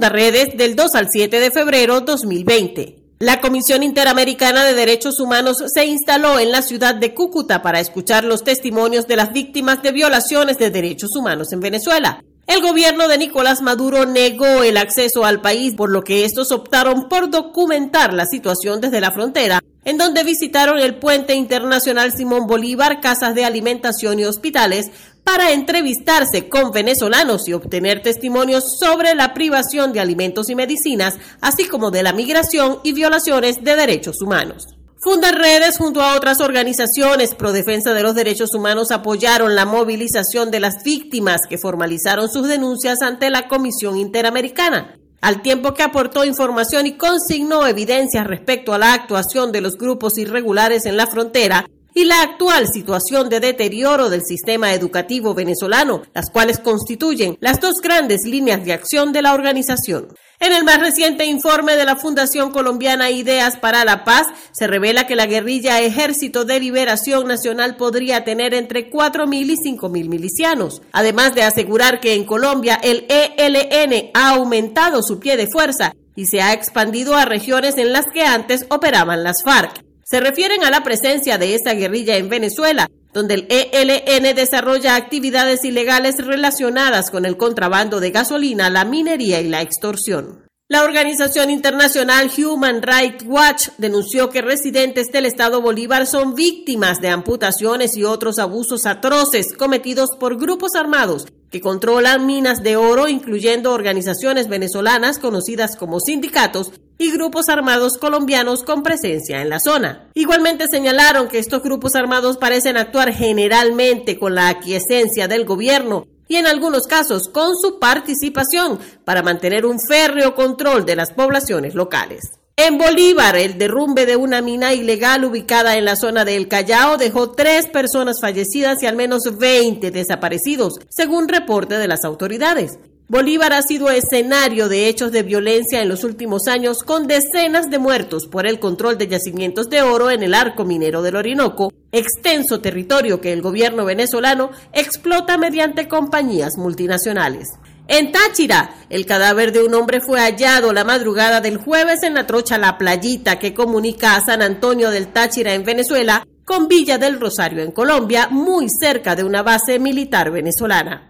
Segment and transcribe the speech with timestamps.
[0.00, 2.96] Fundaredes del 2 al 7 de febrero 2020.
[3.18, 8.24] La Comisión Interamericana de Derechos Humanos se instaló en la ciudad de Cúcuta para escuchar
[8.24, 12.24] los testimonios de las víctimas de violaciones de derechos humanos en Venezuela.
[12.46, 17.06] El gobierno de Nicolás Maduro negó el acceso al país, por lo que estos optaron
[17.06, 23.00] por documentar la situación desde la frontera, en donde visitaron el puente internacional Simón Bolívar,
[23.00, 24.90] casas de alimentación y hospitales,
[25.24, 31.66] para entrevistarse con venezolanos y obtener testimonios sobre la privación de alimentos y medicinas, así
[31.66, 34.66] como de la migración y violaciones de derechos humanos.
[35.02, 40.60] Fundaredes junto a otras organizaciones pro defensa de los derechos humanos apoyaron la movilización de
[40.60, 46.86] las víctimas que formalizaron sus denuncias ante la Comisión Interamericana, al tiempo que aportó información
[46.86, 52.04] y consignó evidencias respecto a la actuación de los grupos irregulares en la frontera y
[52.04, 58.20] la actual situación de deterioro del sistema educativo venezolano, las cuales constituyen las dos grandes
[58.24, 60.08] líneas de acción de la organización.
[60.42, 65.06] En el más reciente informe de la Fundación Colombiana Ideas para la Paz, se revela
[65.06, 71.34] que la guerrilla Ejército de Liberación Nacional podría tener entre 4.000 y 5.000 milicianos, además
[71.34, 76.40] de asegurar que en Colombia el ELN ha aumentado su pie de fuerza y se
[76.40, 79.84] ha expandido a regiones en las que antes operaban las FARC.
[80.04, 85.64] Se refieren a la presencia de esta guerrilla en Venezuela, donde el ELN desarrolla actividades
[85.64, 90.44] ilegales relacionadas con el contrabando de gasolina, la minería y la extorsión.
[90.68, 97.08] La organización internacional Human Rights Watch denunció que residentes del estado Bolívar son víctimas de
[97.08, 103.72] amputaciones y otros abusos atroces cometidos por grupos armados que controlan minas de oro, incluyendo
[103.72, 110.10] organizaciones venezolanas conocidas como sindicatos y grupos armados colombianos con presencia en la zona.
[110.12, 116.36] Igualmente señalaron que estos grupos armados parecen actuar generalmente con la aquiescencia del gobierno y
[116.36, 122.20] en algunos casos con su participación para mantener un férreo control de las poblaciones locales.
[122.54, 127.30] En Bolívar, el derrumbe de una mina ilegal ubicada en la zona del Callao dejó
[127.30, 132.78] tres personas fallecidas y al menos 20 desaparecidos, según reporte de las autoridades.
[133.10, 137.80] Bolívar ha sido escenario de hechos de violencia en los últimos años con decenas de
[137.80, 142.60] muertos por el control de yacimientos de oro en el arco minero del Orinoco, extenso
[142.60, 147.48] territorio que el gobierno venezolano explota mediante compañías multinacionales.
[147.88, 152.28] En Táchira, el cadáver de un hombre fue hallado la madrugada del jueves en la
[152.28, 157.18] trocha La Playita que comunica a San Antonio del Táchira en Venezuela con Villa del
[157.18, 161.09] Rosario en Colombia, muy cerca de una base militar venezolana.